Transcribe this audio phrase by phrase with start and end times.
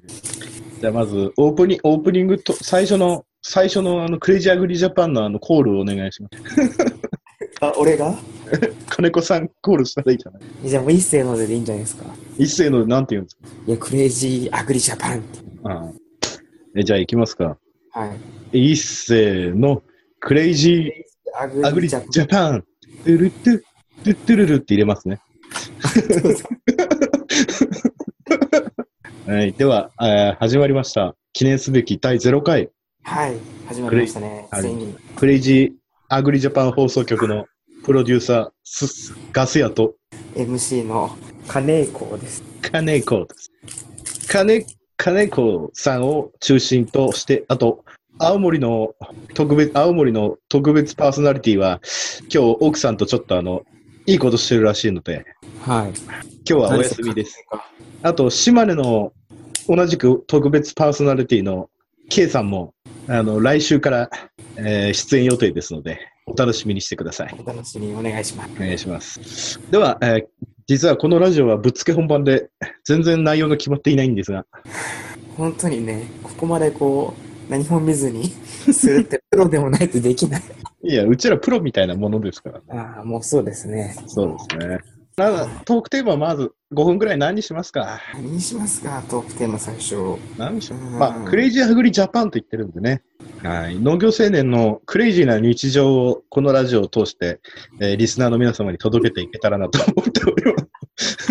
[0.00, 6.80] じゃあまず、オープニオープニングと、最初の、最初のあの、クレイジーアグリジャパンのあの、コールをお願いします。
[7.60, 8.14] あ、俺が？
[8.88, 12.04] 金子さんコールしたらいいじゃないじゃあもう一斉のででいいんじゃないですか。
[12.38, 13.42] 一斉のなんて言うんですか？
[13.66, 15.38] いや、クレイジーアグリジャパンって。
[15.64, 15.90] ああ
[16.76, 17.56] えじゃあ行きますか。
[17.92, 18.14] は
[18.52, 18.72] い。
[18.72, 19.82] 一斉の、
[20.20, 22.64] クレイジーアグリジャャパン、
[23.04, 23.58] トゥルトゥ、
[24.04, 25.20] トゥットゥルルって入れますね。
[29.26, 29.54] はい。
[29.54, 31.14] では、えー始まりました。
[31.32, 32.68] 記念すべき第0回、
[33.04, 33.36] はい。
[33.66, 34.46] 始まりましたね。
[34.50, 34.94] はいついに。
[35.16, 37.46] クレイジーアグリジャパン放送局の
[37.84, 39.94] プロデューサー、スガスヤと
[40.34, 41.16] MC の
[41.48, 42.42] 金子です。
[42.60, 44.28] 金子です。
[44.28, 44.66] 金、
[44.98, 47.82] 金子さんを中心として、あと、
[48.18, 48.94] 青森の
[49.32, 51.80] 特別、青森の特別パーソナリティは、
[52.30, 53.62] 今日奥さんとちょっとあの、
[54.04, 55.24] いいことしてるらしいので、
[55.62, 55.92] はい。
[56.46, 57.42] 今日はお休みです。。
[58.04, 59.14] あと、島根の
[59.66, 61.70] 同じく特別パーソナリティの
[62.10, 62.74] K さんも、
[63.08, 64.10] あの、来週から、
[64.58, 67.34] えー出演予定ですので、お楽しみにしてください。
[67.42, 68.50] お楽しみにお願いします。
[68.56, 69.58] お願いします。
[69.70, 70.24] では、えー
[70.66, 72.48] 実はこのラジオはぶっつけ本番で、
[72.84, 74.44] 全然内容が決まっていないんですが、
[75.36, 77.14] 本当にね、ここまでこ
[77.48, 78.28] う、何も見ずに
[78.72, 80.42] するってプロでもないとできない。
[80.82, 82.60] いや、うちらプロみたいなものですから。
[82.70, 83.94] ああ、もうそうですね。
[84.06, 84.78] そうですね。
[85.16, 88.00] なトークテーマはまず5分ぐらい何にしますか？
[88.14, 90.18] 何にしますか、トークテーマ最初。
[90.36, 90.80] 何にしよう？
[90.80, 93.02] うんまあ、クレイジーハグリジャパンと言ってるんでね。
[93.42, 93.78] はい。
[93.78, 97.40] 農業青年のクレイジーな日常をこのラジオを通して、
[97.80, 101.28] えーリスナーの皆様に届けていけたらなと思っております。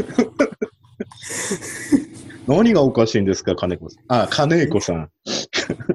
[2.47, 4.03] 何がおかしいんですか、金子さん。
[4.07, 5.09] あ、金子さん。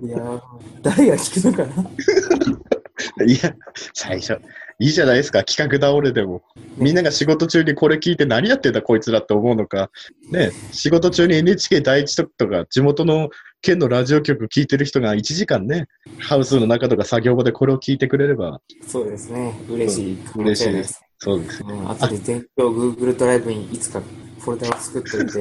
[0.03, 0.41] いやー、
[0.83, 1.89] 誰が聞くのかな？
[3.25, 3.55] いや、
[3.95, 4.39] 最初、
[4.81, 6.43] いいじゃないですか、企画倒れでも。
[6.77, 9.91] みんなが仕事中にこれ聞いて何やってんだこいつらって思うのか、
[10.31, 13.29] ね、仕事中に NHK 第一特とか地元の
[13.61, 15.89] 県のラジオ局聞いてる人が1時間ね、
[16.21, 19.53] ハウスの中とか作業場でこれを聞いてくれれば、そうですね。
[19.69, 20.19] 嬉しい。
[20.37, 21.03] 嬉しいです。
[21.19, 21.65] そうです。
[21.65, 24.01] うん、後で全票 Google ドライブにいつか
[24.39, 25.33] フォルダを作っておいて、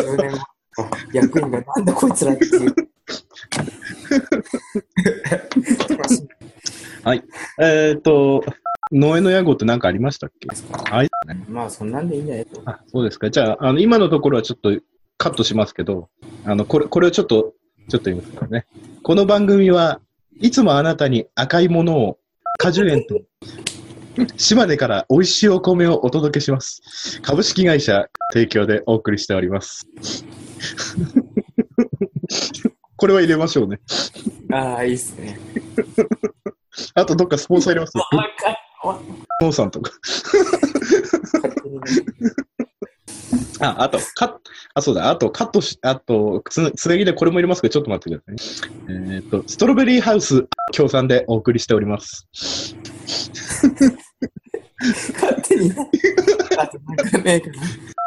[0.00, 0.32] 10年
[1.12, 2.74] 役員がなんだこいつらっていう。
[7.04, 7.22] はい。
[7.60, 8.42] えっ、と、
[8.92, 10.48] 農園の屋号って何かありましたっけ？
[10.48, 11.08] ですかはい。
[11.48, 12.62] まあ、そんなんでいいんじゃないと。
[12.64, 13.30] あ、そうですか。
[13.30, 14.70] じゃあ、あの、今のところはちょっと
[15.18, 16.08] カットしますけど、
[16.44, 17.52] あの、これ、これをちょっと、
[17.88, 18.66] ちょっと言いますからね。
[19.02, 20.00] この番組は
[20.40, 22.18] いつもあなたに赤いものを、
[22.58, 23.20] 果樹園と、
[24.36, 27.20] 島根から美味しいお米をお届けします。
[27.22, 29.86] 株式会社提供でお送りしております。
[32.96, 33.78] これは入れましょうね。
[34.52, 35.38] ああ、いいっすね。
[36.94, 37.96] あとどっかスポンサー入れます？
[37.96, 38.04] わ
[38.88, 39.00] かわ
[39.40, 39.92] モンさんとか。
[43.60, 44.40] あ、あと、カット、
[44.74, 49.16] あ、そうだ、あと、カットし、あと、つ、つなぎでこれも入れますけど、ちょっと待ってくださいね。
[49.16, 52.28] えっ、と、ストロベリーハウス協賛でお送りしております。
[55.14, 55.72] 勝手に。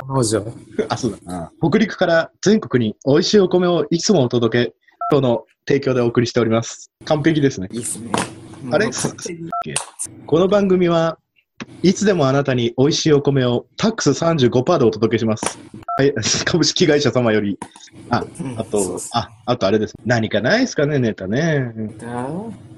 [0.07, 0.45] 農場。
[0.87, 1.51] あ、そうだな。
[1.61, 4.73] 北陸から全国に美味しいお米をいつもお届け、
[5.11, 6.91] 今日の提供でお送りしております。
[7.05, 7.67] 完璧ですね。
[7.71, 8.40] いいっすね。
[8.69, 8.89] あれ？
[10.25, 11.17] この番組は
[11.83, 15.59] いつでもあなたに美味しいお米をタックス35%でお届けします。
[15.97, 16.13] はい、
[16.45, 17.57] 株式会社様より。
[18.09, 19.95] あ、うんあとあ、あとあれです。
[20.05, 21.73] 何かないですかね、ネタね。
[21.97, 22.27] だ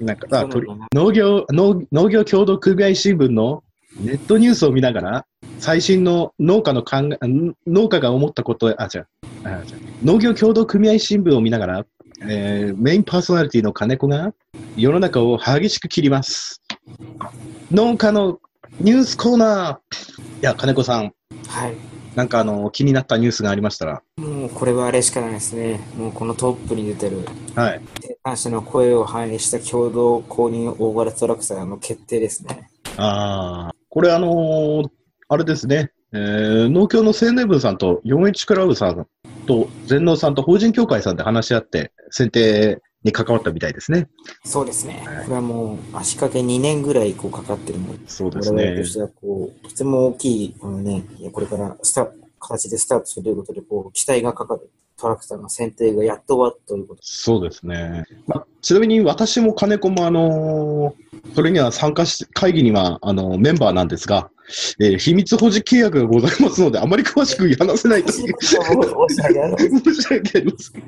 [0.00, 3.62] なんか、あ、とりそうなんだな農業農、農業協同組合新聞の
[4.00, 5.26] ネットニュースを見ながら、
[5.58, 9.06] 最新の農家の考え、ん農家が思ったこと、あ、じゃ
[9.44, 11.86] あ、あじゃあ農業協同組合新聞を見ながら、
[12.28, 14.32] えーメインパーソナリティの金子が
[14.76, 16.62] 世の中を激しく切ります。
[17.70, 18.40] 農家の
[18.80, 21.12] ニュースコーナーいや、金子さん、
[21.48, 21.74] はい。
[22.14, 25.80] なんかあの、気になったニュースがありましたら、もうこれはあれしかないですね。
[25.96, 27.24] もうこのトップに出てる、
[27.54, 27.80] はい。
[28.00, 32.70] 生産者の声を反映した共同購入大型トラクターの決定ですね。
[32.96, 34.88] ああ、これあのー
[35.28, 39.06] あれですね、えー農協の青年部さんと 4H クラブさん
[39.44, 44.08] と全農さんと法人協会さんで話し合って選定に関わったみたいですね。
[44.44, 45.04] そうですね。
[45.24, 48.88] これはもう足掛け2年ぐらいこうかかってるので、そうですね我々と。
[48.88, 52.08] してはこう、とても大きい、このね、これからスタ
[52.38, 58.04] 形でスタートするということで、こう、期待がかかるトラクターの選定がやっと終わったということそうですね。
[58.26, 61.04] まあ、ちなみに私も金子もあのー
[61.34, 64.30] それには参加し、会議にはあのメンバーなんですが、
[64.80, 68.34] えー秘密保持契約がございますので、あまり詳しく話せないという。
[68.40, 68.56] 申し
[70.12, 70.82] 訳ありません。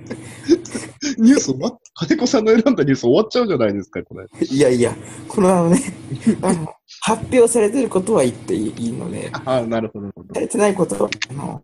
[1.19, 4.27] ニュース終わっ、金子さんの選んだニュース終わっちゃうじゃないですか、これ。
[4.47, 4.95] いやいや、
[5.29, 5.81] このあのね、
[6.43, 10.09] あの、発表されてることは言っていいので、ああ、なるほど。
[10.35, 11.63] されてないことは、あの、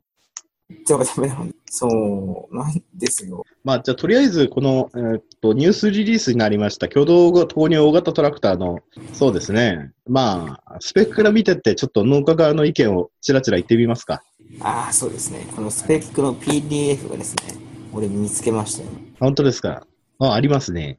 [0.68, 1.54] 言ってはダメなので。
[1.74, 3.46] そうなんですよ。
[3.64, 8.80] まあ、じゃあ、とりあえず、この、えーっと、ニュースリリースになりました、挙動投入大型トラクターの、
[9.14, 9.92] そうですね。
[10.06, 14.22] まあ、スペックから見てって、ちょっと農家側の意見をちらちら言ってみますか。
[14.60, 15.46] ああ、そうですね。
[15.56, 17.54] このスペックの PDF がですね、
[17.94, 18.90] 俺見つけましたよ。
[19.18, 19.86] 本当ですか？
[20.18, 20.98] あ、ありますね。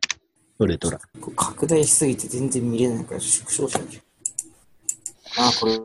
[0.58, 1.00] どれとら。
[1.22, 4.00] こう拡大しすぎて全然見れないから縮小しなきゃ。
[5.38, 5.80] ああ、これ、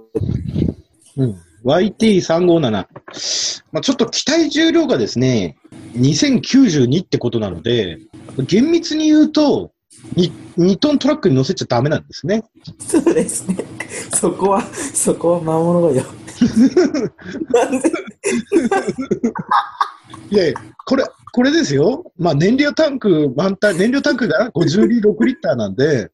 [1.18, 1.36] うん。
[1.64, 2.70] YT357。
[2.70, 2.86] ま
[3.74, 5.56] あ、ちょっと機体重量がですね、
[5.94, 7.98] 2092ってことなので、
[8.46, 9.72] 厳密に言うと、
[10.14, 12.44] 2, 2トントラックに乗せちゃダメなんですね。
[12.78, 13.56] そうですね。
[14.14, 16.04] そこは、そこは魔物がよ。
[17.50, 17.90] なんで？
[20.30, 20.54] いやいや
[20.86, 22.12] これ、これですよ。
[22.16, 26.10] まあ、燃料タンク満タン、燃料タンクが50リ6リッターなんで、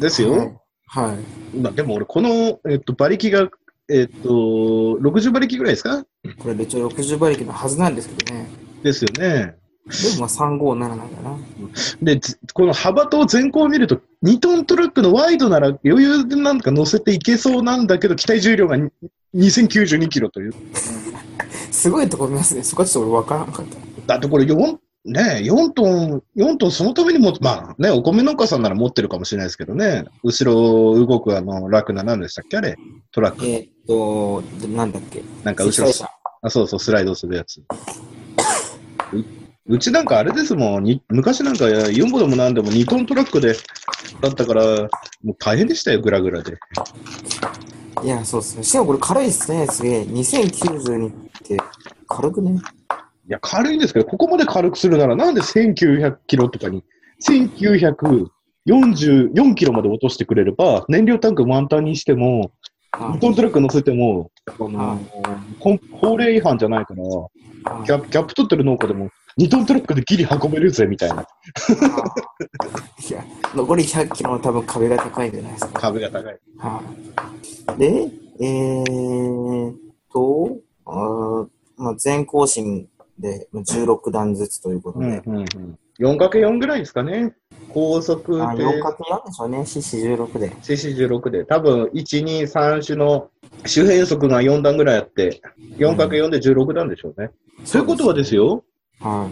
[0.00, 0.62] ですよ。
[0.86, 1.16] はい。
[1.58, 3.50] まあ、でも俺、この、えっと、馬力が、
[3.88, 6.04] えっと、60馬力ぐらいですか？
[6.38, 8.48] これ、一応60馬力のはずなんですけどね。
[8.82, 9.54] ですよね。
[9.86, 11.38] でもまあ357なんだな。
[12.02, 18.90] で、つこの幅と前高を見ると、2トントラックのワイドなら余裕でなんか乗せていけそうなんだけど、機体重量がに
[19.36, 20.54] 2092キロという。
[21.70, 22.64] すごいとこ見ますね。
[22.64, 24.14] そこはちょっと俺分からんかった。
[24.14, 32.58] だってこれ4、ね4トン、4トンそのためにも、まあね、お米農家さんなら持ってるかもしれないですけどね、後ろ動くあの、楽な何でしたっけ？
[32.58, 32.76] あれ
[33.12, 33.46] トラック。
[33.46, 35.22] えーっと、でなんだっけ？
[35.44, 35.90] なんか後ろ
[36.42, 37.62] あ、そうそう、スライドするやつ。
[39.12, 39.24] う
[39.68, 43.54] うちなんかあれですもん、に昔なんかユンボでもなんでも2トントラックで、
[44.20, 44.62] だったから、
[45.24, 46.56] もう大変でしたよ、グラグラで。
[48.04, 48.62] いや、そうですね。
[48.62, 49.66] しかもこれ軽いっすね。
[49.66, 50.02] すげえ。
[50.02, 51.12] 2092っ
[51.42, 51.56] て
[52.06, 52.60] 軽くね？
[53.28, 56.84] いや、軽いんですけど、ここまで軽くするなら、なんで1900キロとかに、
[57.28, 62.52] 1944キロまで落としてくれれば、燃料タンク満タンにしても、
[62.92, 65.00] あ2トントラック乗せても、あの
[65.90, 67.02] 法令違反じゃないから、
[67.64, 71.22] あギャップギャップ取ってる農家でも、2トントラックでギリ運べるぜ、みたいな。
[71.22, 71.24] い
[73.12, 73.24] や、
[73.56, 75.72] 残り100キロの多分壁が高いんじゃないですか。
[75.80, 76.38] 壁が高い。
[76.58, 76.80] は
[77.76, 77.80] い。
[77.80, 78.08] で、
[78.40, 79.74] えーっ
[80.12, 82.88] と、あーまあ、全更新
[83.18, 85.78] で16段ずつということで、うんうんうん。
[85.98, 87.34] 4×4 ぐらいですかね。
[87.70, 90.50] 高速あで、4×4 でしょうね、CC16 で。
[90.50, 93.30] CC16 で、多分1、2、3種の
[93.64, 95.40] 周辺速が4段ぐらいあって、
[95.78, 97.30] 4×4 で16段でしょうね。
[97.64, 98.64] そういうことはですよ、
[99.00, 99.28] は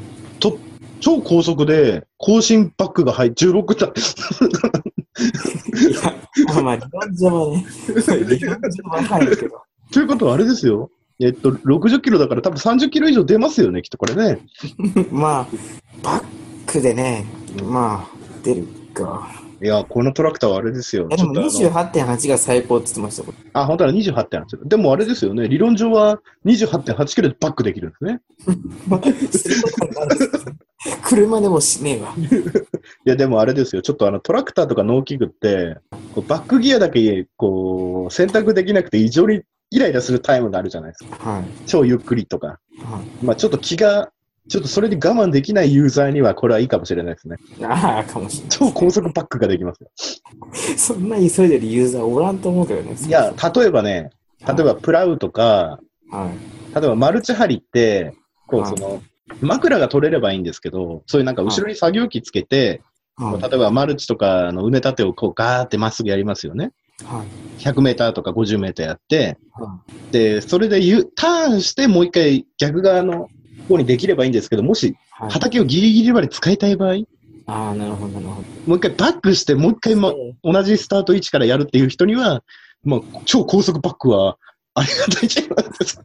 [1.04, 3.92] 超高速で更新バックが入って16段。
[5.82, 5.90] い。
[5.90, 6.00] いや、
[6.46, 7.66] まあまあ、理論上はね、
[8.26, 9.62] 理論上は入るけど。
[9.92, 10.90] ということはあれですよ。
[11.20, 14.40] えっと、60キロだから多分30キロ以上出ますよね、きっとこれね。
[15.12, 15.46] まあ、
[16.02, 16.24] バッ
[16.66, 17.24] クでね、
[17.62, 18.08] まあ、
[18.42, 19.30] 出るか。
[19.62, 21.08] いや、このトラクターはあれですよ。
[21.10, 23.32] えでもちょっとあの28.8が最高って言ってましたよ。
[23.52, 24.68] あ、本当は28.8。
[24.68, 25.48] でもあれですよね。
[25.48, 28.20] 理論上は28.8キロでバックできるんですね。
[31.02, 32.12] 車でもしねえわ。
[32.18, 33.80] いや、でもあれですよ。
[33.80, 35.78] ちょっとあのトラクターとか農機具って、
[36.14, 41.30] こうバックギアだけこう選択できなくて異常にイライラするタイムがあるじゃないですか。
[41.30, 41.44] はい。
[41.66, 42.46] 超ゆっくりとか。
[42.46, 42.54] は
[43.22, 44.12] いまあちょっと気が、
[44.48, 47.38] ちょっとそれに我慢できないユーザーにはこれはいいかもしれないですね。
[47.62, 49.90] ああ、かもしれ超高速バックができますよ。
[50.40, 50.78] ない。
[50.78, 52.96] そんな急いでるユーザーおらんと思うけどね。
[52.96, 54.10] いや、例えばね、
[54.46, 55.80] 例えばプラウとか、
[56.10, 56.74] はい。
[56.74, 58.14] 例えばマルチハリって、
[58.46, 59.02] こうはいその、
[59.40, 62.82] 枕が取れればいいんですけど、そういうなんか後ろに作業機つけて、
[63.16, 63.42] はい。
[63.42, 66.72] 例えばマルチとかの埋め立てをこうガーってまっすぐやりますよね。
[67.02, 67.62] はい。
[67.62, 69.80] 100メーターとか50メーターやって、は
[70.12, 73.28] で、それでゆターンしてもう一回逆側の
[73.68, 75.30] 方にできればいいんですけど、もしはい。
[75.30, 77.04] 畑をギリギリまで使いたい場合、
[77.46, 78.48] ああ、なるほど、なるほど。
[78.66, 82.42] もう一回バックして、もう一回、ま、同じスタート位置からやるっていう人には、
[82.84, 84.38] まあ、超高速バックは
[84.74, 86.04] ありがたいじゃないですか。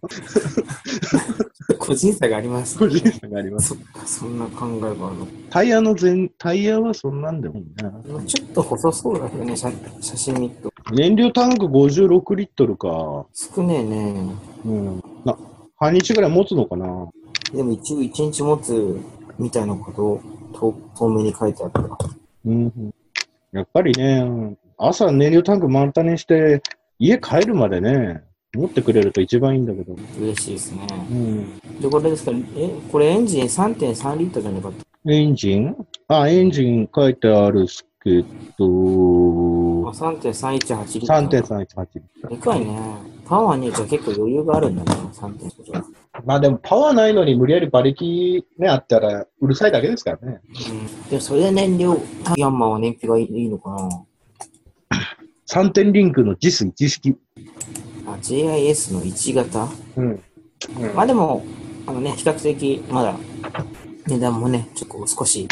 [1.80, 2.78] 個人差があります。
[2.78, 3.70] 個人差があります。
[3.70, 5.28] そっか、そんな考えがあるの。
[5.50, 7.92] タイヤの全、タイヤはそんなんでもいいな。
[8.26, 9.72] ちょっと細そうだけどね、写
[10.02, 10.74] 写真見ると。
[10.94, 13.26] 燃料タンク56リットルか。
[13.34, 14.36] 少ねえね。
[14.66, 15.04] うん。
[15.26, 15.36] な、
[15.78, 17.08] 半日ぐらい持つのかな
[17.54, 19.00] でも一応一日持つ
[19.40, 20.22] みたいなことを
[20.54, 21.82] と透明に書いてあった。
[22.46, 22.94] うん。
[23.52, 26.62] やっぱりね、朝燃料タンク満タンにして、
[27.00, 28.24] 家帰るまでね、
[28.56, 29.96] 持ってくれると一番いいんだけど。
[30.20, 30.88] 嬉しいですね。
[31.12, 31.60] うん。
[31.80, 35.76] で、これですかえ、これエンジン3.3リットルじゃなかったエンジン？
[36.08, 41.44] あ、エンジン書いてあるっすけど、あ、3.318リットル。
[41.44, 42.30] 3.318。
[42.30, 42.80] でかいね。
[43.26, 45.84] パワーにじゃあ結構余裕があるんだね、3.5。
[46.26, 50.42] まあでもパワーないのに無理やり馬力ね、あったらうるさいだけですからね。
[50.48, 51.10] うん。
[51.10, 52.02] でもそれで燃料、
[52.36, 53.90] ヤンマーは燃費がいいのかな
[55.48, 57.16] 3点リンクの JIS1 式。
[58.20, 60.24] あ、JIS の1型うん。
[60.94, 61.44] まあでも、
[61.88, 63.16] あのね、比較的まだ
[64.08, 65.48] 値段もね、ちょっと少し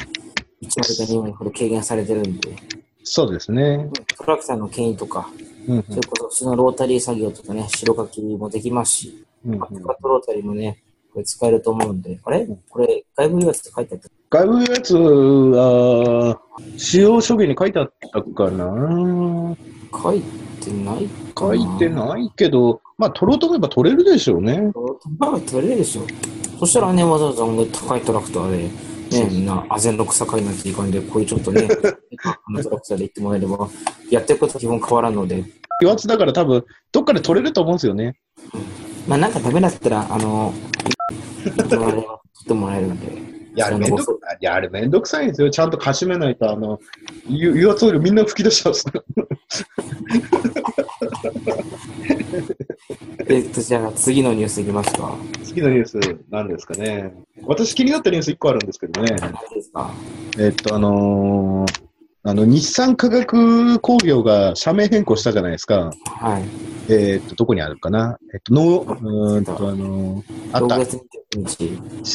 [0.62, 2.56] 1割か2割ほど軽減されてるんで、
[3.04, 3.90] そうですね。
[4.18, 5.30] トラクターの牽引とか、
[5.68, 9.60] うんそれこそのロータリー作業とかね、白書きもできますし、うんうん。
[9.60, 9.68] ト
[10.04, 10.82] ロータリーもね、
[11.14, 12.48] これ使えると思うんで、あれ？
[12.70, 16.40] これ外部油圧って書いてあった外部やつは、
[16.78, 19.56] 使用書類に書いてあったかな？
[20.04, 24.72] 書いてないか書いてないけど、まあ、取ろうと思えば取れるでしょうね。
[25.18, 26.06] まあ、取れるでしょ。
[26.60, 28.58] そしたらね、わざわざ高いトラクターで、
[29.20, 31.68] ね、みんな、あぜんの草刈りなんていかんで、こういうちょっとね、
[32.24, 33.70] あのトラクターで行ってもらえれば、
[34.10, 35.44] やってることは基本変わらんので、
[35.82, 38.18] 油圧だから多分、どっかで取れると思うんですよね。
[39.08, 40.54] まあ、なんかダメだったら、あの、
[41.44, 41.70] 取っ
[42.46, 43.38] てもらえるんで。
[43.58, 45.50] いや、あれめんどく、いや、あれめんどくさいんですよ。
[45.50, 46.80] ちゃんとかしめないと、あの、
[47.30, 49.04] 油油圧オイルみんな吹き出しちゃうんですよ。
[53.30, 55.16] えっと、じゃあ次のニュースいきますか。
[55.44, 56.00] 次のニュース、
[56.30, 57.13] なんですかね。
[57.44, 59.16] 私気になったニュース1個あるんですけどね。
[59.20, 59.92] 何ですか
[60.38, 61.87] えっと、あのー
[62.27, 65.91] あの、日産化学工業が社名変更したじゃないですか。
[66.03, 66.43] はい。
[66.91, 68.17] えっと、どこにあるかな？
[68.34, 70.75] えっと、の、うーんと、あのーあった。
[70.75, 70.98] 6月
[71.38, 71.63] 29日。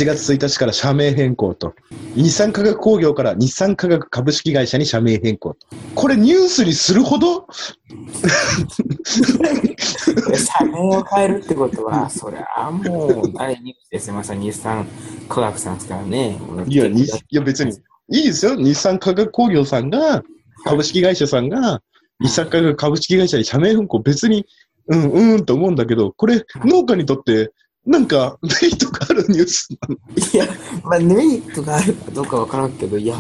[0.03, 1.73] 4月1日から社名変更と。
[2.15, 5.67] 日産化学工業から日産化学株式会社に社名変更と。
[5.95, 7.47] これニュースにするほど？
[10.37, 14.15] 社名を変えるってことは、そりゃもう大ニュースですよ。
[14.15, 14.87] まさに日産
[15.31, 16.39] 科学さんですからね。
[16.67, 17.73] いや、にいや別に、
[18.11, 18.57] いいですよ。
[18.57, 20.23] 日産化学工業さんが、
[20.65, 21.83] 株式会社さんが、
[22.21, 24.47] 日産化学株式会社に社名変更別に、
[24.89, 27.53] うん、うんと思うんだけど、これ、農家にとって、
[27.85, 29.97] なんか、メリットがあるニュースなの？
[30.33, 30.47] いや、
[30.85, 33.17] まあ、メリットがあるかどうかわからんけど、いや、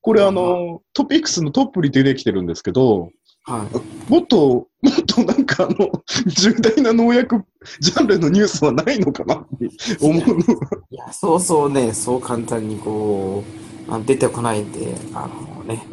[0.00, 3.10] これ、あの、トピックスのトップに出てきてるんですけど、
[3.46, 3.68] は
[4.08, 4.10] い。
[4.10, 5.90] もっと、もっとなんかあの、
[6.26, 7.42] 重大な農薬
[7.80, 9.68] ジャンルのニュースはないのかなって
[10.00, 10.44] 思うの。
[10.90, 15.86] いや、そうそうね、そう簡単にこう、あ出てこないんで、あのね、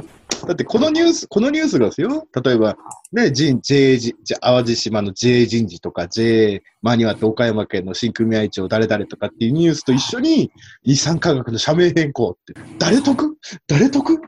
[0.47, 2.27] だってこのニュース、このニュースがですよ。
[2.43, 2.75] 例えば、
[3.11, 10.51] ね、J、J、J、淡路島の J 人事とか、J、マニュアって岡山県の新組合長誰々とかっていうニュースと一緒に、
[10.83, 13.37] 日産科学の社名変更って、誰得？
[13.67, 14.21] 誰得？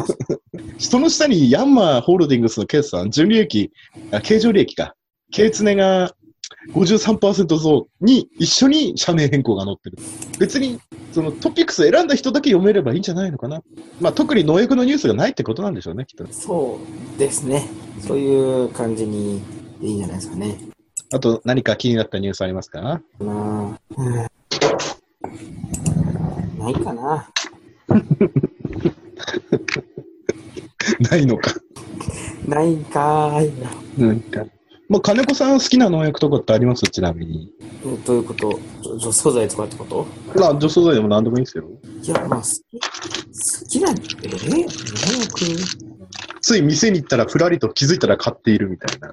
[0.78, 3.70] その下にヤンマーホールディングスの決算、純利益、
[4.12, 4.94] あ経常利益か。
[5.30, 6.14] 経常が
[6.72, 9.98] 53%増に一緒に社名変更が載ってる。
[10.38, 10.80] 別に、
[11.12, 13.62] そのトピックス選んだ人だけ読めればいいんじゃないのかな。
[14.00, 16.32] まあ特に農薬のニュースがないってことなんでしょうね、きっと。
[16.32, 16.78] そ
[17.16, 17.68] うですね。
[18.00, 19.40] そういう感じに
[19.80, 20.58] いいんじゃないですかね。
[21.12, 22.80] あと何か気になったニュースありますか？
[22.80, 24.14] なあ、うん
[26.58, 27.28] ないかな。
[31.10, 31.54] ないのか。
[32.48, 33.52] ないかーい
[33.98, 34.06] な。
[34.08, 34.44] なんか。
[34.94, 36.82] まあ、金子さん好きな農薬とかってあります？
[36.82, 37.50] ちなみに。
[37.84, 38.60] えどういうこと？
[38.80, 40.06] 除除草剤とかってこと？
[40.40, 41.64] まあ、除草剤でも何でもいいですよ。
[42.00, 43.96] いや、まあ、好き、好きなえ農
[44.60, 44.76] 薬？
[46.40, 49.08] つい店に行ったらふらりと気づいたら買っているみたいな。
[49.08, 49.10] い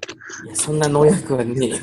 [0.49, 1.65] や、そんな農薬はねえ。
[1.65, 1.79] いや、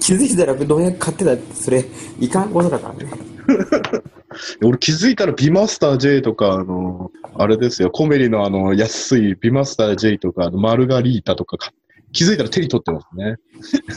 [0.00, 1.84] 気づいたら農薬買ってたって、それ、
[2.18, 3.10] いかんことだからね。
[4.64, 6.99] 俺気づいたらビマスター J とか、あの、
[7.42, 11.72] あれですよ、コメリのあの、安いビマスター J とか、マルガリータとかか、
[12.12, 13.36] 気づいたら手に取ってますね。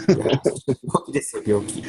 [0.07, 0.39] 病
[1.07, 1.83] 気ですよ、病気。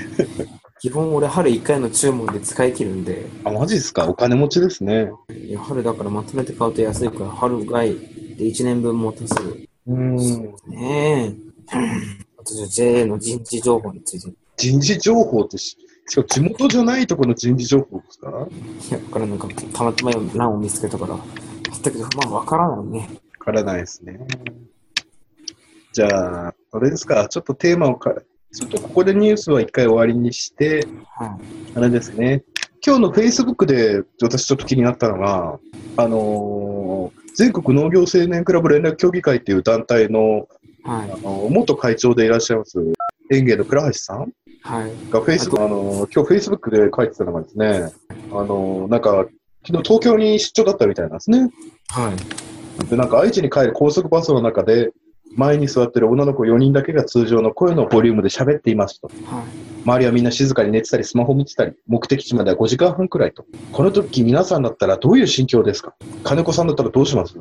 [0.81, 4.09] 基本俺、春1回の注文で使い切るんで、あ、マジですか？
[4.09, 5.11] お金持ちですね。
[5.47, 7.99] いや、春だからまとめて買うと安いから、春買い
[8.37, 9.69] で1年分持たせる。
[9.87, 10.17] うん。
[10.69, 11.35] ねえ。
[12.39, 14.29] あとじゃあ JA の人事情報について。
[14.29, 18.49] い人事情報ってし、しかも地元じゃないところの人事情報ですか？
[18.91, 21.19] や、これなんか、たまたま欄を見つけたから、
[21.85, 23.11] だけど、まあ、わからないね。
[23.39, 24.19] わからないですね。
[25.93, 28.15] じゃあ、あれですか、ちょっとテーマをか、
[28.53, 30.87] ちょっとここでニュースは一回終わりにして、
[31.17, 31.39] は
[31.77, 32.43] あれですね、
[32.85, 35.59] 今日の Facebook で私ちょっと気になったのが、
[35.97, 40.47] あのー全国農業青年クラブ連絡協議会っていう団体の
[40.87, 40.89] い。
[40.89, 41.11] はい。
[41.11, 42.79] あの元会長でいらっしゃいます
[43.33, 44.93] 園芸の倉橋さんはい。
[45.11, 47.93] が Facebook、あのー今日 Facebook で書いてたのがですね、
[48.31, 49.27] あのーなんか、
[49.67, 51.51] 昨日東京に出張だったみたいなんですね。
[51.89, 52.13] は
[52.83, 52.87] い。
[52.87, 54.91] で、なんか愛知に帰る高速バスの中で、
[55.37, 59.09] 前に座ってる女の子4人だけが通常の声のボリュームで喋っていますと。
[59.09, 59.45] はい。
[59.85, 63.45] 周りはみんな静かに寝てたり、スマホ見てたり、目的地までは5時間半くらいと。
[63.73, 65.95] この時皆さんだったらどういう心境ですか？
[66.23, 67.35] 金子さんだったらどうします？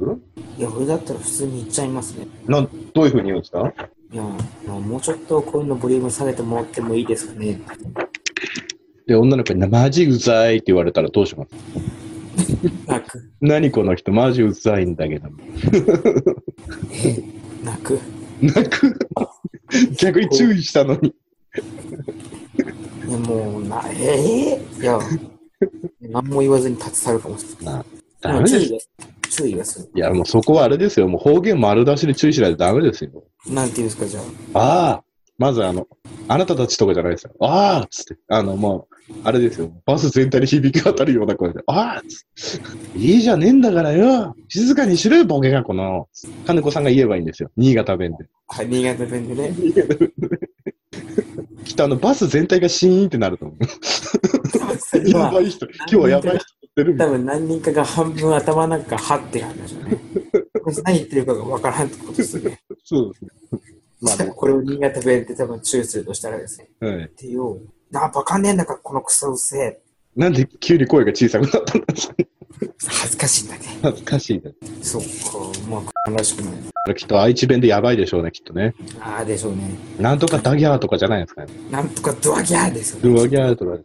[0.57, 2.27] いや、俺だったら普通に言っちゃいますね。
[2.47, 3.59] なんどういうふうに言うんですか？
[4.11, 4.23] いや、
[4.67, 7.61] まあもうちょっと声のボリューム下げてもらってもいいですかね。
[9.05, 11.51] で、女の子にマジうざいって言われたらどうします？
[12.87, 13.31] 泣く。
[13.41, 15.29] 何この人マジうざいんだけど。
[17.63, 17.99] 泣く。
[18.41, 18.99] 泣く
[19.97, 21.13] 逆に注意したのに。
[23.07, 24.99] いやもう、な、ええいや、
[26.01, 27.85] 何も言わずに立ち去るかもしれない。
[28.21, 28.89] ダメです。
[29.29, 29.91] 注意が、する。
[29.95, 31.07] いや、もうそこはあれですよ。
[31.07, 33.11] もう方言丸出しで注意しないとダメですよ。
[33.47, 34.21] なんていうんですか、じゃ
[34.53, 34.59] あ。
[34.59, 35.03] ああ、
[35.37, 35.87] まずあの、
[36.27, 37.33] あなたたちとかじゃないですよ。
[37.39, 38.92] ああっつって、あの、もう、
[39.23, 39.71] あれですよ。
[39.85, 42.01] バス全体に響き渡るような声で、ああ
[42.95, 44.35] いいじゃねえんだからよ。
[44.47, 46.07] 静かにしろよ、ボケがこの。
[46.45, 47.51] 金子さんが言えばいいんですよ。
[47.57, 48.25] 新潟弁で。
[48.47, 49.53] はい、新潟弁でね。
[51.65, 53.57] きっとあの、バス全体がシーンってなると思う。
[55.09, 56.41] やばい人、今日はやばい人乗っ
[56.75, 59.97] てる多分何人かが半分頭なんかはって感じでしょうね。
[60.85, 62.61] 何言ってるかがわからんってことですよね。
[62.69, 62.75] な。
[62.83, 63.31] そうですね。
[64.01, 66.69] まあでも、 これを新潟弁で多分注意するとしたらですね。
[66.79, 67.05] はい。
[67.05, 67.59] ってよ、
[67.93, 69.79] なあ、バカねえんだから、このクソうせえ。
[70.15, 72.15] なんで急に声が小さくなったんですか
[72.87, 73.61] 恥ずかしいんだね。
[73.83, 74.41] 恥ずかしいね。
[74.81, 75.07] そうか、
[75.69, 76.51] まあ、悲しくな
[76.91, 76.95] い。
[76.95, 78.73] きっと愛知弁でやばいでしょうね、きっとね。
[78.99, 79.75] ああ、でしょうね。
[79.99, 81.53] なんとかダギャーとかじゃないですかね。
[81.69, 83.15] なんとかドワギャーですよね。
[83.15, 83.77] ドアギャーとか。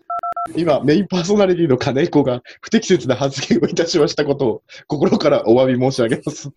[0.56, 6.50] 今、メインパーソナリティの金子が不適切な発言をいたしましたことを心からお詫び申し上げます。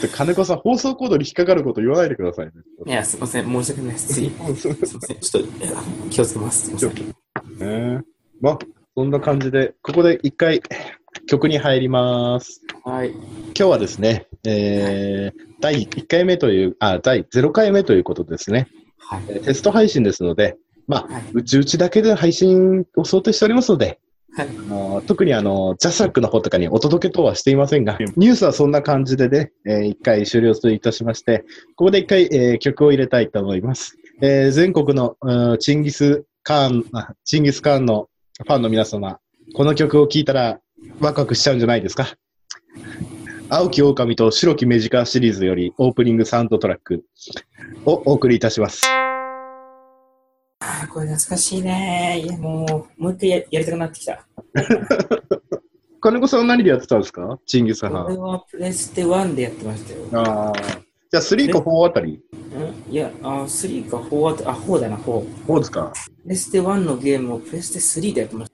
[0.00, 2.52] ちょっと金子さん、放送コードに引っかかること言わないでくださいね。
[2.86, 3.44] いや、すいません。
[3.44, 4.14] 申し訳ないです。
[4.14, 5.18] すいません。
[5.20, 5.48] ちょっと
[6.08, 6.76] 気をつけます。
[6.76, 6.94] すいま
[7.58, 7.94] せん。
[7.94, 8.02] ね
[8.40, 8.58] まあ、
[8.96, 10.62] そんな感じで、ここで一回
[11.26, 12.62] 曲に入ります。
[12.84, 13.10] はい。
[13.10, 18.68] 今日はですね、えー、第1回目という、あ、第0回目ということですね。
[18.96, 19.22] はい。
[19.28, 24.00] えーテスト配信ですので、まあ、はいうちうちだけで配信を想定しておりますので、
[24.36, 24.48] はい。
[24.48, 31.44] あの特にあの、ジャスラックの方とかにお届けとはしていませんが、ニュースはそんな感じでね、えー一回終了といたしまして、
[31.76, 33.96] ここで一回、えー曲を入れたいと思います。
[34.22, 38.08] えー全国の、うんチンギスカーン、あチンギスカーンの
[38.46, 39.18] ファンの皆様、
[39.54, 40.60] この曲を聴いたら
[41.00, 42.06] ワクワクしちゃうんじゃないですか？
[43.48, 47.04] 青き狼と白きメジカーシリーズよりオープニングサウンドトラック
[47.84, 48.86] をお送りいたします。
[50.62, 52.22] あーこれ懐かしいね。
[52.22, 54.26] いや、もう、もう一回ややりたくなってきた。
[56.02, 57.38] 金子さんは何でやってたんですか？
[57.46, 58.18] チンギスハこれン。
[58.20, 60.24] はプレステ1でやってましたよ。
[60.24, 60.52] ああ。
[61.10, 62.12] じゃあ3か4あたり？
[62.88, 62.92] ん？
[62.92, 65.26] いや、あ、3か4あと、あ、4だな、4。
[65.46, 65.92] 4ですか
[66.24, 68.52] プレステ1のゲームをプレステ3でやってまし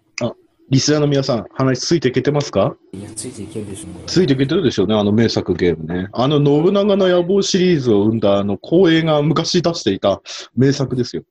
[0.68, 2.76] リスナーの皆さん、話ついていけてますか？
[2.92, 2.98] た。
[2.98, 4.06] いや、ついていけるでしょう。
[4.06, 6.08] ついていけてるでしょうね、あの名作ゲームね。
[6.12, 10.20] あの、信長の野望シリーズを生んだ、あの、光栄が昔出していた
[10.56, 11.22] 名作ですよ。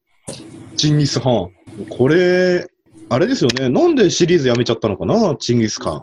[0.76, 1.86] チンギス・ハン。
[1.90, 2.68] これ、
[3.10, 3.70] あれですよね。
[3.70, 5.36] なんでシリーズやめちゃったのかな？
[5.36, 6.02] チンギス・カ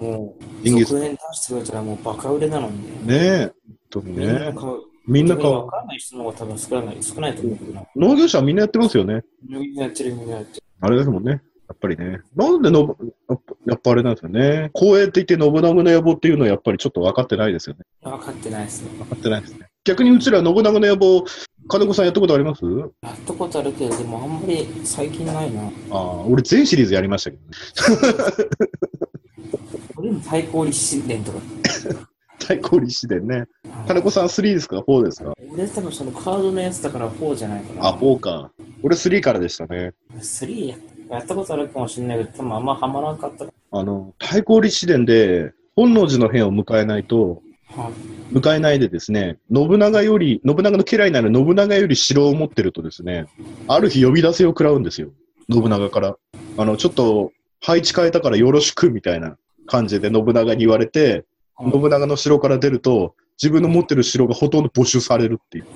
[0.00, 3.02] もう、ジンギス続編出してくれたらもうバカ売れなのにね。
[3.04, 3.06] ン。
[3.06, 3.38] ねえ。
[3.46, 3.54] 本
[3.90, 4.52] 当にみんなね。
[4.52, 4.76] 買う。
[5.06, 7.82] みんなかわからない人の方が多分少ない、少ないと思うけどな。
[7.96, 9.22] 農業者はみんなやってますよね。
[9.48, 10.62] みんなやってる、みんなやってる。
[10.80, 11.30] あれですもんね。
[11.32, 11.38] や
[11.74, 12.20] っぱりね。
[12.36, 12.96] なんでの、
[13.28, 14.70] やっぱやっぱあれなんですよね。
[14.74, 17.84] 光栄って言って信長の野望っていうのはやっぱりちょっと分かってないですよね。
[18.02, 18.90] 分かってないですね。
[18.98, 19.68] 分かってないですね。
[19.84, 21.24] 逆にうちら信長の野望、
[21.68, 22.64] 金子さんやったことあります？
[22.64, 25.62] やったことあるけど、でもあんまり最近ないな。
[25.64, 28.48] ああ、俺全シリーズやりましたけどね。
[29.96, 31.38] 俺も対抗立志伝とか。
[32.38, 33.44] 対抗立志伝ね。
[33.88, 35.32] 金子さん3ですか ?4 ですか？
[35.52, 37.88] 俺多分そのカードのやつだから4じゃないかな。
[37.88, 38.52] あ、4か。
[38.84, 39.92] 俺3からでしたね。
[40.16, 40.76] 3や
[41.10, 43.46] やったことあるかもしれないけど、多分あんまハマらなかった。
[43.72, 47.42] あの、対抗立志伝で、本能寺の変を迎えないと、
[47.74, 47.92] はい。
[48.32, 53.26] 迎えないでですね、信長より、信長の家来なら信長より城を持ってるとですね、
[53.68, 55.10] ある日呼び出せを食らうんですよ。
[55.50, 56.16] 信長から。
[56.56, 61.24] あの、ちょっと配置変えたからよろしくみたいな感じで信長に言われて、
[61.60, 65.66] 信長の城から出ると、自分の持ってる城がほとんど没収されるっていう。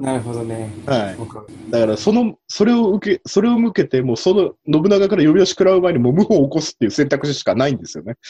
[0.00, 0.70] なるほどね。
[0.86, 1.16] はい。
[1.70, 8.16] だから、その、それを受け、それを向けて、もうその、信長から呼び出し食らう前にもう謀反を起こすっていう選択肢しかないんですよね。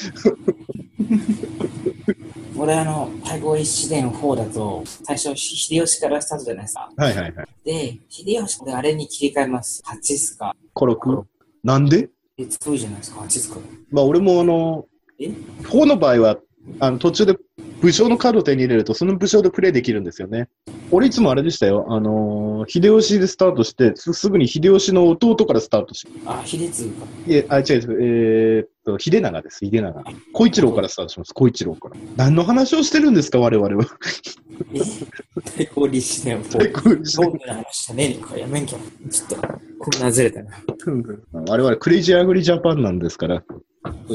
[2.59, 6.91] 俺あの、対抗立志伝4だと、最初、秀吉からスタートじゃないですか。
[6.97, 7.47] はいはいはい。
[7.65, 9.81] で、秀吉であれに切り替えます。
[9.87, 10.57] 8ですか。
[10.75, 11.23] コロク？
[11.63, 12.11] なんで？
[12.37, 13.21] え、強いじゃないですか。
[13.21, 13.61] 8ですか。
[13.93, 14.87] まあ、俺もあの、
[15.21, 15.27] え
[15.63, 16.37] ？4の場合は、
[16.81, 17.37] あの、途中で
[17.81, 20.49] 武将のカードを手に入れると、その武将でプレイできるんですよね。
[20.93, 21.87] 俺いつもあれでしたよ。
[21.89, 27.07] あのー秀吉でスタートして、すすぐに秀吉の弟からスタートし、あ、秀次か。
[27.27, 30.05] いえ、あ、違う違う、えーっと、秀長です、秀長。
[30.35, 31.97] 小一郎からスタートします、小一郎から。
[32.17, 33.85] 何の話をしてるんですか、我々は。
[34.75, 34.81] え
[35.57, 36.73] 対抗立志伝4。
[36.73, 38.37] こうそういう話じゃねえのか。
[38.37, 38.79] やめんきゃ。
[39.11, 39.37] ちょっと、
[39.79, 40.51] こんなずれたな。
[41.33, 43.41] 我々クレイジーアグリジャパンなんですから、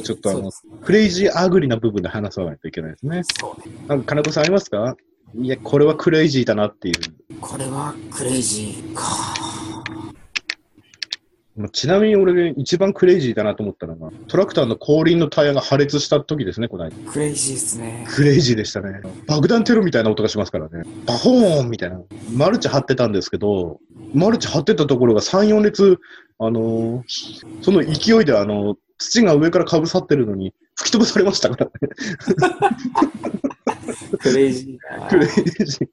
[0.04, 0.86] ちょっとあのそうで、す。
[0.86, 3.22] クレイジーアグリな部分で話さないといけないですね。
[3.40, 3.76] そうね。
[3.88, 4.96] なんか金子さんありますか？
[5.38, 6.96] いや、これはクレイジーだなっていう。
[7.42, 9.04] これはクレイジーか。
[11.58, 16.96] まあちなみに俺一番クレイジーだなと思ったのが、トラクターの後輪のタイヤが破裂した時ですね、この間。
[17.12, 18.06] クレイジーっすね。
[18.10, 19.02] クレイジーでしたね。
[19.28, 20.84] 爆弾テロみたいな音がしますからね。
[21.06, 22.02] バホーンみたいな。
[22.34, 23.80] マルチ張ってたんですけど、
[24.14, 26.00] マルチ張ってたところが3、4列、
[26.40, 31.72] あのーその勢いであの土が上からかぶさってるのに吹き飛ばされましたからね。
[34.20, 35.08] クレイジーな。
[35.08, 35.88] クレイジー。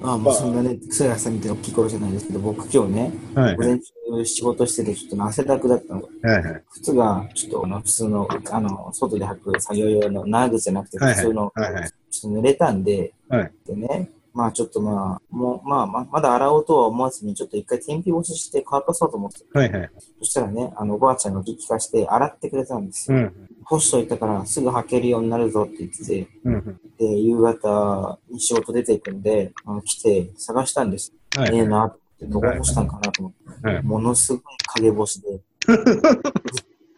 [0.00, 3.56] まあ、もうそんなね、クソやさみたいな大きい頃じゃないですけど、僕今日ね、はい。
[3.56, 6.02] 午前中仕事してて、ちょっとね汗だくだったの。
[6.02, 6.08] は
[6.40, 6.62] いはい。
[6.72, 19.90] 靴が、ちょっとあの普通の、あの、外で履く作業用の長靴じゃなくて、普通の、はいはいちょっと濡れたんで、はいでね、まあちょっとまあ、もう、まあ、ままだ洗おうとは思わずに、ちょっと一回天日干しして乾かそうと思って、はいはい。
[20.20, 23.18] そしたらね、あの、おばあちゃんが聞かして洗ってくれたんですよ。
[23.18, 23.48] うん。
[23.64, 26.80] 干しといたからすぐ履けるようになるぞって言ってて、うん。
[26.98, 31.12] で、夕方に仕事出ていくんで、あの来て探したんです。
[31.36, 34.42] はいええなって、どこ干したんかなと思って、はいものすごい
[34.74, 35.78] 影干しで、ぐっ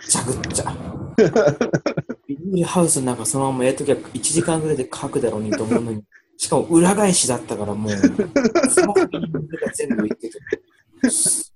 [0.06, 0.76] ちゃぐっちゃ。
[2.26, 6.04] ビニールハウスの中そのままやっときゃ1時間ぐらいで乾くだろうにと思うのに、
[6.36, 7.92] しかも裏返しだったからもう、
[8.70, 10.38] その時に水が全部いってて、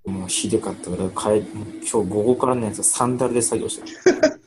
[0.05, 1.45] もうひどかったから今
[1.83, 4.40] 日午後からのやつはサンダルで作業してる。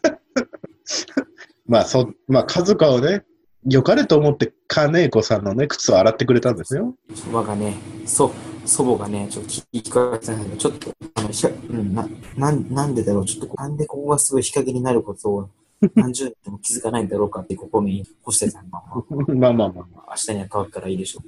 [1.66, 3.24] まあ、そ、まあ、家族をね、
[3.70, 6.96] 良かれと思って、金子さんのね、靴を洗ってくれたんですよ。
[7.16, 8.32] そばがね、そう、
[8.68, 11.30] 祖母がね、ちょっと聞き返せないけど、ちょっと、あの、
[11.70, 15.50] うん、な、なん、なんでだろう、ちょっと、なんでここがすごい日陰になることを、
[15.96, 19.06] 何十年でも気づかないんだろうかって、ここに干してたの。
[19.36, 20.14] まあまあまあまあ。
[20.14, 21.22] 明日には乾くからいいでしょ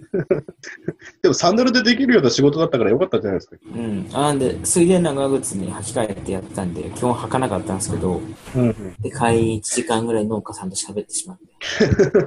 [1.23, 3.57] でもサンダルでできるような仕事だったからよかったじゃないですか。
[3.75, 3.77] う。
[3.77, 4.07] うん。
[4.13, 8.21] あなんで、水泳長靴に履き替えてやってたんで、基本履かなかったんですけど、
[8.55, 11.45] うん、で、帰り1時間ぐらい農家さんと喋ってしまって。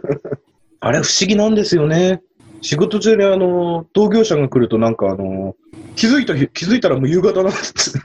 [0.80, 2.22] あれ不思議なんですよね。
[2.60, 5.54] 仕事中にあの、同業者が来るとなんかあの、
[5.96, 7.98] 気づいた日、気づいたらもう夕方なんです。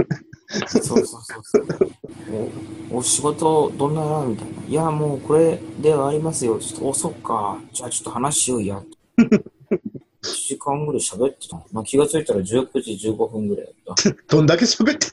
[0.68, 1.68] そうそうそうそう。
[2.92, 4.52] お、お仕事どんなみたいな。
[4.68, 6.60] いや、もうこれではありますよ。
[6.60, 7.60] ちょっと、お、そっか。
[7.72, 8.84] じゃあちょっと話しようや。
[10.24, 11.66] 1時間ぐらい喋ってたの。
[11.72, 14.36] まあ、気がついたら19時15分ぐらいだった。
[14.36, 15.08] どんだけ喋って。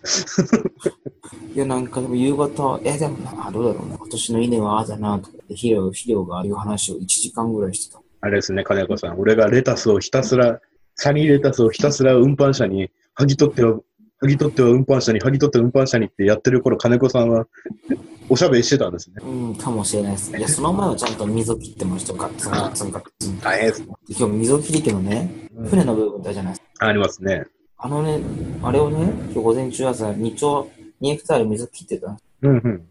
[1.55, 3.97] いや、なんかでも夕方、え、でもな、あどうだろうな。
[3.97, 8.01] 今年の稲はああだな、とかで、肥料、肥料がああいう話を1時間ぐらいしてた。
[8.21, 9.19] あれですね、金子さん。
[9.19, 10.61] 俺がレタスをひたすら、
[10.95, 13.81] サニーレタスをひたすら運搬車に、剥ぎ取っては、
[14.23, 17.47] 剥ぎ取っては運搬車に、剥ぎ取っては運搬車にってやってる頃、金子さんは、
[18.29, 19.17] おしゃべりしてたんですね。
[19.25, 20.37] うん、かもしれないです。
[20.37, 22.19] いや、その前はちゃんと溝切ってましたよ。
[22.19, 23.41] ガッツンガッツンガッツン。
[23.41, 23.83] 大変です。
[24.09, 26.87] 今日溝切り機のね、船の部分だじゃないですか。
[26.87, 27.45] ありますね。
[27.79, 28.21] あのね、
[28.63, 32.19] あれをね、今日午前中朝、2丁、2ヘクタール水切ってた。
[32.43, 32.83] うんうん。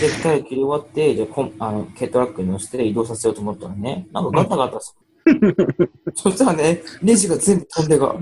[0.00, 4.94] ヘクタール切り終わって、じゃあコン、あの、軽トラックに乗せて移動させようと思ったらね、なんかガタガタす
[5.24, 5.90] る。
[6.14, 8.14] そしたらね、ネジが全部飛んでが、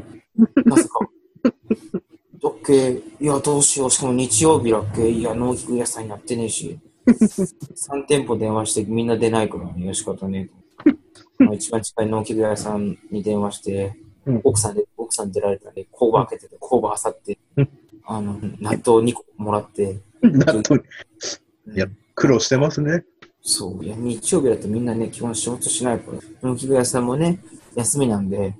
[0.64, 1.00] まさか。
[2.44, 3.90] オッケー、いや、どうしよう。
[3.90, 5.08] しかも日曜日だっけ？
[5.08, 6.78] いや、農機具屋さんやってねえし。
[7.06, 10.50] 3店舗電話してみんな出ないからね、よしかったね。
[11.38, 13.94] まあ一番近い農機具屋さんに電話して、
[14.26, 17.38] うん奥さんで、奥さん出られたんで、工場開けてて、工場漁って、
[18.04, 20.60] あの、納豆2個もらって、納豆
[21.66, 23.04] うんいや苦労してますね。
[23.40, 23.84] そう。
[23.84, 26.18] いや、日曜日だとみんなね、基本仕事しないから。
[26.48, 27.40] 農機具屋さんもね、
[27.74, 28.54] 休みなんで、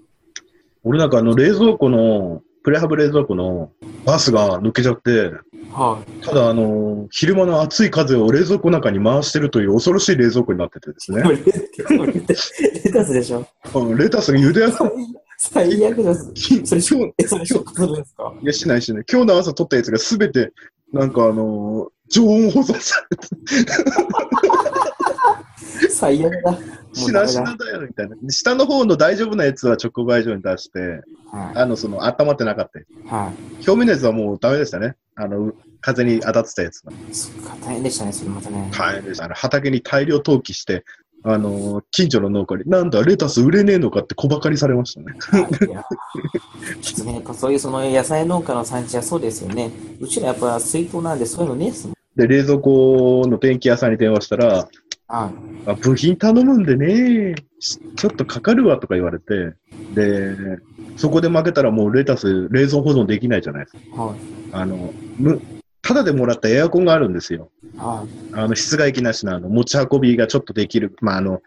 [0.82, 3.72] 俺なんかあの冷蔵庫の、プレハブ冷蔵庫の
[4.04, 5.32] バスが抜けちゃって、
[5.72, 6.24] はい。
[6.24, 13.46] ただあの、昼間の暑い風を冷蔵庫の中に回してるという恐ろしい冷蔵庫になっててですねレレタスでしょ？
[13.74, 14.92] うんレタスが茹で上が
[15.38, 16.32] 最悪です。
[16.64, 18.32] それ、今日、え、それ、ショックするんですか？
[18.40, 19.04] いや、しないしない。
[19.10, 20.52] 今日の朝撮ったやつがすべて、
[20.92, 23.26] なんかあのー常温保存されて、
[25.92, 26.52] 最悪だ。
[26.52, 26.58] も
[26.94, 28.16] しなしなだよ、みたいな。
[28.28, 32.88] 下の方の大丈夫なやつは直売所に出して、はあの、その、温まってなかったやつ。
[32.90, 33.08] い。
[33.08, 34.96] は表面のやつはもうダメでしたね。
[35.14, 36.92] あの、風に当たってたやつが。
[36.92, 37.14] い。
[37.14, 38.70] そっか、大変でしたね、それまたね。
[38.76, 39.24] 大変でした。
[39.24, 40.84] あの畑に大量投棄して、
[41.24, 45.14] あのー近所の農家に、なんだ、レタス売れねえのかって小馬鹿にされましたね。
[45.18, 45.84] はい、いや
[47.04, 49.70] ね、そういうその野菜農家の産地はそうですよね。
[50.00, 51.96] うちらやっぱ水筒なんでそういうのねえっすもん。
[52.16, 54.68] で、冷蔵庫の電気屋さんに電話したら、
[55.12, 55.70] はい。
[55.70, 59.54] あ部品頼むんでね、しちょっとかかるわとか言われて、
[59.94, 60.34] で、
[60.96, 64.02] そこで負けたらもうレタス、冷蔵保存できないじゃないですか。
[64.02, 64.16] はい。
[64.52, 65.42] あの、む、
[65.82, 67.50] ただでもらったエアコンがあるんですよ。
[67.76, 68.34] はい。
[68.34, 70.96] あの、室外機なしのあの、持ち運びがちょっとできる。
[71.02, 71.40] まあ、あの、よ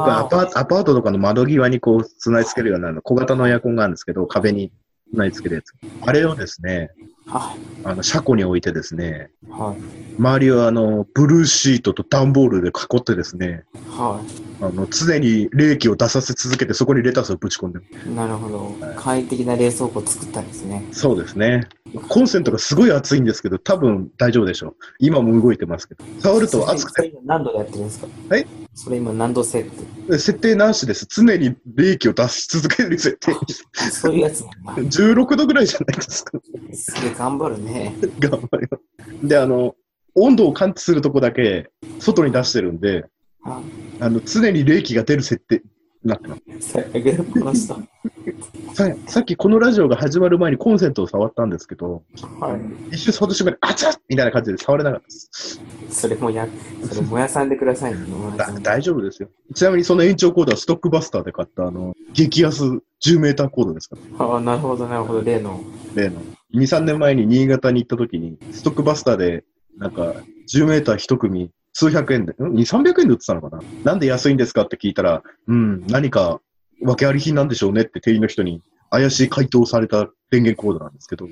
[0.00, 4.72] くアパート、アパートとかの窓際にこう、備え付けるような小型のエアコンがあるんですけど、壁に
[5.12, 5.74] 備え付けるやつ。
[6.00, 6.90] あれをですね、
[7.26, 7.58] はい。
[7.84, 10.20] あの、車庫に置いてですね、はい。
[10.20, 14.20] 周りをあの、ブルーシートと段ボールで囲ってですね、は
[14.60, 14.64] い。
[14.64, 18.14] あの、常に冷気を出させ続けて、そこにレタスをぶち込んでる。
[18.14, 18.76] なるほど。
[18.96, 20.86] 簡易的な冷蔵庫を作ったんですね。
[20.92, 21.68] そうですね。
[22.08, 24.76] コンセントがすごい熱いんですけど、多分大丈夫でしょう。
[24.98, 26.04] 今も動いてますけど。
[26.20, 28.06] 触ると熱くて、何度でやってるんですか？
[28.28, 29.70] はいそれ今何度設
[30.08, 31.06] 定設定なしです。
[31.06, 33.34] 常に冷気を出し続ける設定
[33.90, 34.82] そういうやつなんだ。
[34.82, 36.38] 16度ぐらいじゃないですか。
[36.72, 37.94] すげえ頑張るね。
[38.18, 39.28] 頑張ります。
[39.28, 39.74] で、あの、
[40.14, 43.04] 温度を感知するとこだけ外に出してるんで、
[43.44, 43.60] あ
[44.00, 45.62] あの、常に冷気が出る設定に
[46.04, 47.66] なってます。
[48.74, 52.02] ささっきこのラジオが始まる前にコンセントを触ったんですけど、
[52.40, 52.56] は
[52.90, 52.94] い。
[52.94, 55.60] 一瞬触った瞬間に、あちゃっみたいな感じで触れなかったです。
[55.90, 56.46] それもや、
[56.88, 58.00] それ燃やさんでくださいね。
[58.62, 59.28] 大丈夫ですよ。
[59.54, 62.64] ちなみにその延長コードはストックバスターで買った、あの、激安
[63.04, 64.26] 10メーターコードですから。
[64.26, 65.22] ああ、なるほど、なるほど。
[65.22, 65.60] 例の。
[65.94, 66.20] 例の。
[66.54, 69.44] 2、3年前に新潟に行った時に、ストックバスターで、
[69.78, 70.14] なんか、
[70.52, 73.62] 10メーター1組、数百円で、ん ?2、300円で売ってたのかな？
[73.84, 76.40] なんで安いんですかって聞いたら、うん、何か、
[76.82, 81.28] 訳あり品なんでしょうねって店員の人に怪しい回答された電源コードなんですけど。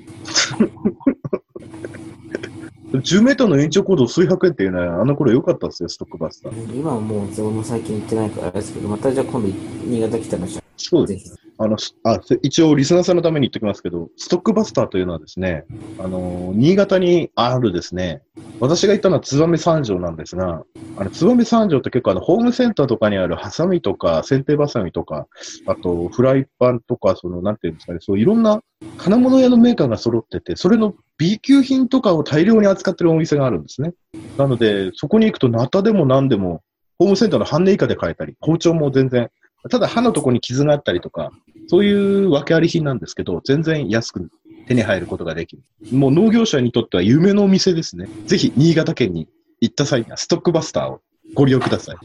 [2.99, 6.75] 10メーターの延長コード数百円っていうのは、あの頃良かったですよ、ストックバスター。
[6.75, 11.37] 今はもう、俺も最近行ってないからあれですけど、またじゃあ今度、新潟来たらじゃあ、そうです。
[11.57, 15.63] あの、すあ、せ一応リスナーさんのために言っておきますけど、ストックバスターというのはですね、
[15.99, 18.23] あの、新潟にあるですね、
[18.59, 20.63] 私が行ったのは燕三条なんですが、
[20.97, 25.27] あの、燕三条って結構あの、ホームセンターとかにあるハサミとか、剪定バサミとか、
[25.67, 28.61] あと、フライパンとか、その、なんていうんですかね、そういろんな
[28.97, 33.93] 金物屋のメーカーが揃ってて、それの B 級品とかを大量に扱ってるお店があるんですね。
[34.39, 36.63] なので、そこに行くと、ナタでも何でも、
[36.97, 39.29] ホームセンターの半値以下で買えたり、包丁も全然、
[39.69, 41.29] ただ刃のとこに傷があったりとか、
[41.67, 44.31] そういう訳あり品なんですけど、全然安く
[44.65, 45.61] 手に入ることができる。
[45.95, 48.09] もう農業者にとっては夢のお店ですね。
[48.25, 49.27] ぜひ、新潟県に
[49.59, 51.01] 行った際には、ストックバスターを
[51.35, 51.97] ご利用ください。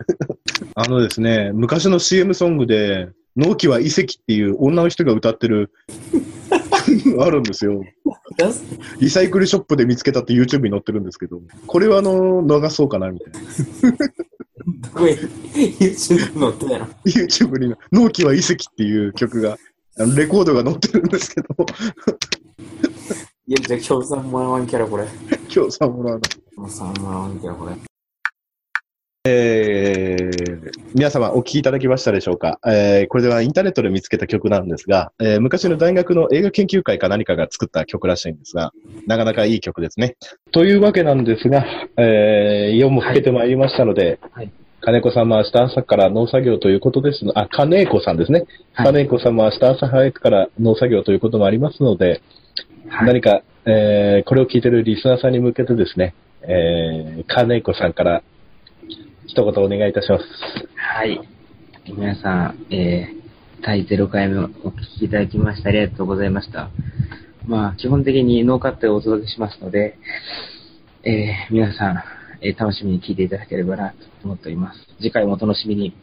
[0.74, 5.70] あのですね、昔の CM ソングで、納期は遺跡っていう女の人が歌ってる、
[7.20, 7.82] あるんですよ。
[9.00, 13.98] リサイクルショップで見つけたって YouTube に載ってるんですけど、これはあの、流そうかなみたいな。
[14.80, 19.56] どこへ YouTube 載ってないの YouTube に、納期は遺跡っていう曲が、
[19.98, 21.48] あのレコードが載ってるんですけど、
[23.46, 25.06] いや、じゃあ、協賛もらわんキャラ、これ。
[25.54, 26.20] 今日さもらうの。
[26.20, 27.87] 協賛もらわんキャラ、これ。
[29.24, 38.72] えー、皆様お聞きいただきましたでしょうか、えー、これではインターネットで見つけた曲なんですが、えー、昔の大学の映画研究会か何かが作った曲らしいんですが、
[39.06, 40.16] なかなかいい曲ですね。
[40.52, 48.44] というわけなんですが、えー、夜も更けてまいりましたので、はい金子さんは明日朝から農作業ということですのあ、金子さんですね。
[48.72, 52.22] はい金子さんも明日朝早くから農作業ということもありますので、
[52.88, 53.08] はい。
[53.08, 58.22] 何か、えー、これを聞いてるリスナーさんに向けてですね、えー、金子さんから
[59.38, 60.24] 一言お願いいたします。
[60.74, 61.20] はい。
[61.86, 66.70] 皆さん、えー、第0回目お聞きいただきましてありがとうございました。
[67.46, 69.96] まあ、基本的にノーカットでお届けしますので、
[71.04, 72.02] えー、皆さん、
[72.40, 74.80] えー楽しみに聞いていただければなと思っております。
[74.96, 75.94] 次回もお楽しみに。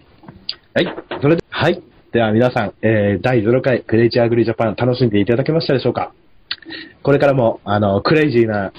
[0.73, 0.87] はい。
[1.21, 1.83] それで、はい。
[2.13, 6.13] では皆さん、えー、第0回クレイジーアグリジャパン楽しんでいただけましたでしょうか？
[7.03, 8.71] これからも、あの、クレイジーな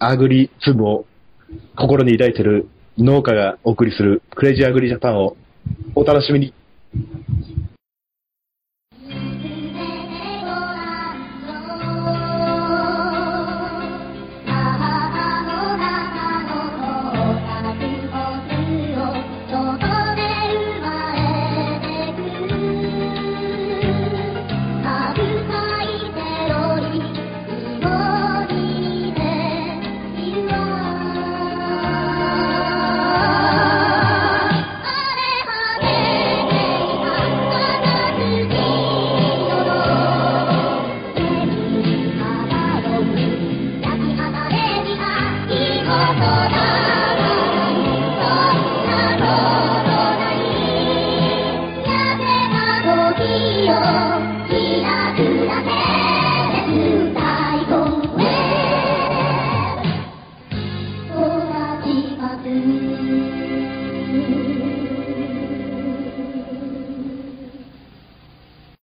[0.00, 1.06] アグリズムを
[1.76, 5.36] 心に抱いている農家がお送りするクレイジーアグリジャパンを
[5.94, 6.54] お楽しみに。